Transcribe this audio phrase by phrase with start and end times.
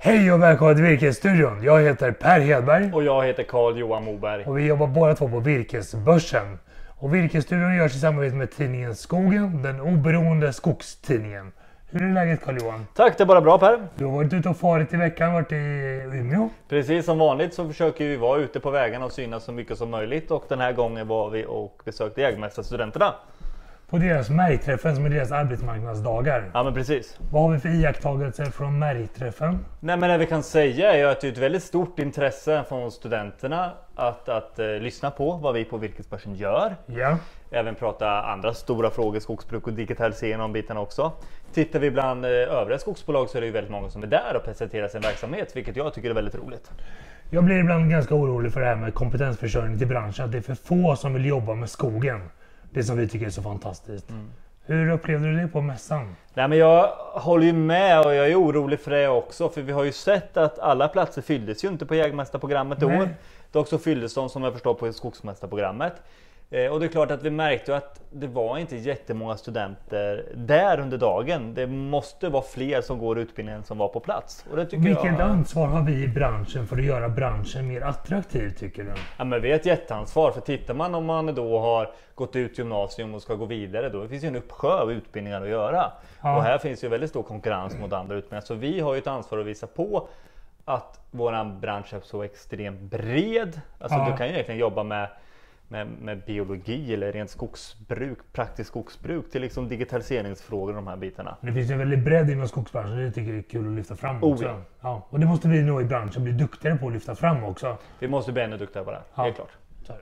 [0.00, 1.62] Hej och välkomna till Virkesstudion.
[1.62, 4.44] Jag heter Per Hedberg Och jag heter Carl Johan Moberg.
[4.44, 6.58] och vi jobbar båda två på Virkesbörsen.
[6.88, 11.52] Och Virkesstudion görs i samarbete med tidningen Skogen, den oberoende skogstidningen.
[11.90, 12.86] Hur är läget Carl Johan?
[12.94, 13.78] Tack, det är bara bra Per.
[13.94, 15.56] Du har varit ute och farit i veckan, varit i
[16.12, 16.48] Umeå.
[16.68, 19.90] Precis som vanligt så försöker vi vara ute på vägarna och synas så mycket som
[19.90, 23.14] möjligt och den här gången var vi och besökte Jägmästarstudenterna.
[23.90, 26.50] På deras märgträffen som är deras arbetsmarknadsdagar.
[26.54, 27.18] Ja men precis.
[27.30, 29.64] Vad har vi för iakttagelser från märgträffen?
[29.80, 32.92] Nej men det vi kan säga är att det är ett väldigt stort intresse från
[32.92, 36.76] studenterna att, att eh, lyssna på vad vi på Virkesbörsen gör.
[36.86, 37.16] Ja,
[37.50, 41.12] Även prata andra stora frågor, skogsbruk och digitalisering de bitarna också.
[41.54, 44.36] Tittar vi bland eh, övriga skogsbolag så är det ju väldigt många som är där
[44.36, 46.70] och presenterar sin verksamhet, vilket jag tycker är väldigt roligt.
[47.30, 50.24] jag blir ibland ganska orolig för det här med kompetensförsörjning till branschen.
[50.24, 52.20] Att det är för få som vill jobba med skogen.
[52.70, 54.06] Det som vi tycker är så fantastiskt.
[54.64, 56.16] Hur upplevde du det på mässan?
[56.34, 59.48] Nej, men jag håller ju med och jag är orolig för det också.
[59.48, 63.08] För vi har ju sett att alla platser fylldes ju inte på jägmästarprogrammet i år.
[63.52, 65.92] Dock så fylldes de som jag förstår på skogsmästarprogrammet.
[66.50, 70.80] Eh, och det är klart att vi märkte att det var inte jättemånga studenter där
[70.80, 71.54] under dagen.
[71.54, 74.44] Det måste vara fler som går utbildningen som var på plats.
[74.50, 75.20] Och det tycker Vilket jag...
[75.20, 78.90] ansvar har vi i branschen för att göra branschen mer attraktiv tycker du?
[79.18, 80.30] Ja, men vi har ett jätteansvar.
[80.30, 84.08] För tittar man om man då har gått ut gymnasium och ska gå vidare då
[84.08, 85.92] finns ju en uppsjö av utbildningar att göra.
[86.22, 86.36] Ja.
[86.36, 88.40] Och här finns ju väldigt stor konkurrens mot andra utbildningar.
[88.42, 90.08] Så vi har ju ett ansvar att visa på
[90.64, 93.60] att våran bransch är så extremt bred.
[93.78, 94.08] Alltså Ja.
[94.10, 95.08] du kan ju egentligen jobba med
[95.68, 101.36] med, med biologi eller rent skogsbruk, praktiskt skogsbruk till liksom digitaliseringsfrågor och de här bitarna.
[101.40, 102.96] Det finns ju en väldigt bredd inom skogsbranschen.
[102.96, 104.44] Det tycker jag är kul att lyfta fram Oh, också.
[104.44, 104.60] ja.
[104.80, 105.06] Ja.
[105.10, 107.76] Och det måste vi nog i branschen bli duktigare på att lyfta fram också.
[107.98, 109.22] Vi måste bli ännu duktigare på det, Ja.
[109.22, 109.50] helt klart.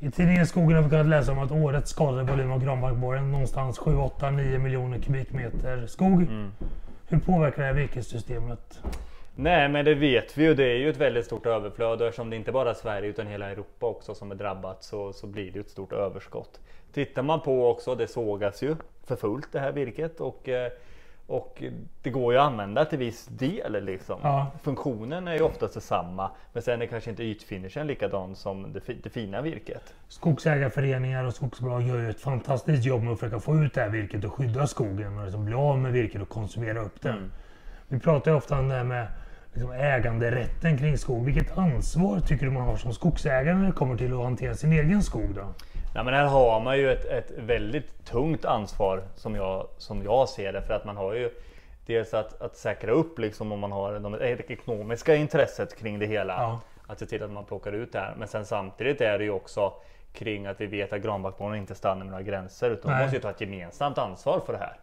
[0.00, 3.78] I tidningen Skogen har vi kunnat läsa om att årets skadade volym av granbarkborren någonstans
[3.78, 6.22] 7, 8, 9 miljoner kubikmeter skog.
[6.22, 6.50] Mm.
[7.08, 8.82] Hur påverkar det här virkessystemet?
[9.34, 10.54] Nej men det vet vi ju.
[10.54, 13.26] Det är ju ett väldigt stort överflöd och eftersom det inte bara är Sverige utan
[13.26, 16.60] hela Europa också som är drabbat så, så blir det ett stort överskott.
[16.92, 18.76] Tittar man på också, det sågas ju
[19.06, 20.72] för fullt det här virket och, eh,
[21.26, 21.62] och
[22.02, 24.18] det går ju att använda till viss del liksom.
[24.22, 24.46] Ja.
[24.62, 29.00] Funktionen är ju oftast detsamma men sen är kanske inte ytfinishen likadan som det, fi-
[29.02, 29.94] det fina virket.
[30.08, 33.88] Skogsägarföreningar och skogsbolag gör ju ett fantastiskt jobb med att försöka få ut det här
[33.88, 37.08] virket och skydda skogen och liksom bli av med virket och konsumera upp det.
[37.08, 37.30] Mm.
[37.92, 39.06] Vi pratar ju ofta om det här med
[39.52, 41.24] liksom äganderätten kring skog.
[41.24, 44.72] Vilket ansvar tycker du man har som skogsägare när det kommer till att hantera sin
[44.72, 45.54] egen skog då?
[45.94, 50.28] Nej, men här har man ju ett, ett väldigt tungt ansvar som jag, som jag
[50.28, 50.62] ser det.
[50.62, 51.30] För att man har ju
[51.86, 56.06] dels att, att säkra upp liksom om man har de, det ekonomiska intresset kring det
[56.06, 56.32] hela.
[56.32, 56.60] Ja.
[56.86, 58.14] Att se till att man plockar ut det här.
[58.18, 59.72] Men sen samtidigt är det ju också
[60.12, 62.70] kring att vi vet att granbarkborren inte stannar med några gränser.
[62.70, 62.98] Utan Nej.
[62.98, 64.76] man måste ju ta ett gemensamt ansvar för det här.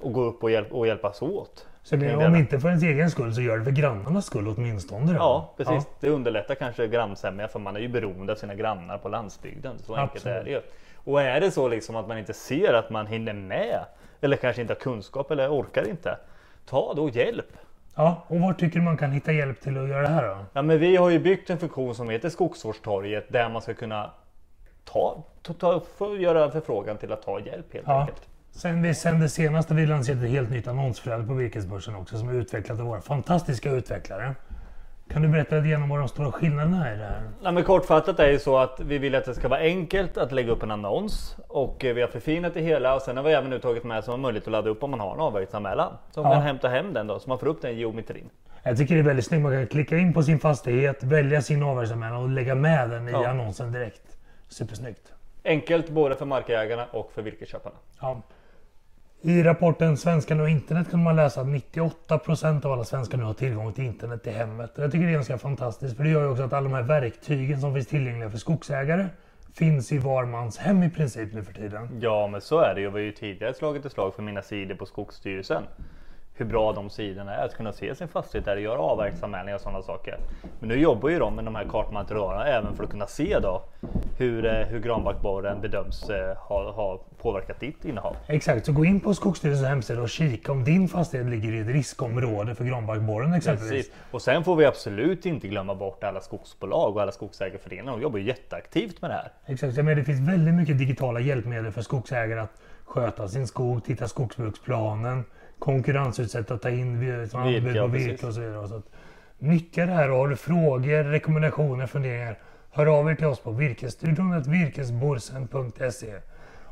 [0.00, 1.66] Och gå upp och, hjälp, och hjälpas åt.
[1.82, 5.12] Så det, om inte för ens egen skull så gör det för grannarnas skull åtminstone.
[5.12, 5.18] Då.
[5.18, 5.86] Ja, precis.
[6.00, 9.78] Det underlättar kanske grannsämja för man är ju beroende av sina grannar på landsbygden.
[9.78, 10.60] Så enkelt är det ju.
[11.04, 13.80] Och är det så liksom att man inte ser att man hinner med
[14.20, 16.18] eller kanske inte har kunskap eller orkar inte.
[16.66, 17.56] Ta då hjälp.
[17.94, 20.36] Ja, och var tycker du man kan hitta hjälp till att göra det här då?
[20.52, 24.10] Ja, men vi har ju byggt en funktion som heter Skogsvårdstorget där man ska kunna
[24.84, 25.52] ta, ta,
[25.98, 28.00] ta, göra en förfrågan till att ta hjälp helt Ja.
[28.00, 28.28] enkelt.
[28.56, 32.28] Sen vi sände senast har vi lanserat ett helt nytt annonsflöde på Virkesbörsen också som
[32.28, 34.34] är utvecklat av våra fantastiska utvecklare.
[35.10, 37.22] Kan du berätta lite grann om vad de stora skillnaderna är i det här?
[37.42, 40.32] Nej, men kortfattat är det så att vi vill att det ska vara enkelt att
[40.32, 43.32] lägga upp en annons och eh, vi har förfinat det hela och sen har vi
[43.32, 45.92] även nu tagit med som har möjlighet att ladda upp om man har en avverkningsanmälan.
[46.10, 46.36] Så man Ja.
[46.36, 48.30] kan hämta hem den då så man får upp den i geometrin.
[48.62, 49.42] Jag tycker det är väldigt snyggt.
[49.42, 53.12] Man kan klicka in på sin fastighet, välja sin avverkningsanmälan och lägga med den i
[53.12, 53.28] Ja.
[53.28, 54.16] annonsen direkt.
[54.48, 55.12] Supersnyggt.
[55.44, 57.76] Enkelt både för markägarna och för virkesköparna.
[58.00, 58.22] Ja.
[59.26, 63.34] I rapporten Svenskarna och internet kan man läsa att 98% av alla svenskar nu har
[63.34, 64.72] tillgång till internet i hemmet.
[64.76, 66.82] Jag tycker det är ganska fantastiskt för det gör ju också att alla de här
[66.82, 69.06] verktygen som finns tillgängliga för skogsägare
[69.54, 71.98] finns i var mans hem i princip nu för tiden.
[72.00, 72.86] Ja men så är det ju.
[72.86, 75.62] Vi har ju tidigare slagit ett slag för mina sidor på Skogsstyrelsen.
[76.36, 79.60] Hur bra de sidorna är att kunna se sin fastighet där och göra avverkningsanmälningar och
[79.60, 80.18] sådana saker.
[80.60, 83.62] Men nu jobbar ju de med de här kartmaterialen även för att kunna se då
[84.18, 88.16] hur, eh, hur granbarkborren bedöms eh, ha, ha påverkat ditt innehav.
[88.26, 91.66] Exakt, så gå in på Skogsstyrelsens hemsida och kika om din fastighet ligger i ett
[91.66, 93.70] riskområde för granbarkborren exempelvis.
[93.70, 93.92] Precis.
[94.10, 97.92] Och sen får vi absolut inte glömma bort alla skogsbolag och alla skogsägarföreningar.
[97.92, 99.32] De jobbar ju jätteaktivt med det här.
[99.46, 104.08] Exakt, men det finns väldigt mycket digitala hjälpmedel för skogsägare att sköta sin skog, titta
[104.08, 105.24] skogsbruksplanen,
[105.58, 107.00] konkurrensutsätta, ta in
[107.34, 108.68] anbud på virke och så vidare.
[108.68, 108.90] Så att,
[109.38, 112.38] nyttja det här och har du frågor, rekommendationer, funderingar,
[112.70, 116.14] hör av er till oss på virkesstudion virkesborsen.se.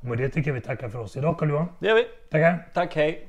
[0.00, 1.68] Och med det tycker jag vi tackar för oss idag Carl-Johan.
[1.78, 2.06] Det gör vi.
[2.30, 2.68] Tackar!
[2.74, 3.28] Tack, hej!